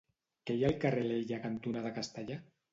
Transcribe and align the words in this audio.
Què 0.49 0.55
hi 0.55 0.65
ha 0.65 0.71
al 0.73 0.79
carrer 0.85 1.05
Alella 1.05 1.41
cantonada 1.45 1.95
Castellar? 2.01 2.43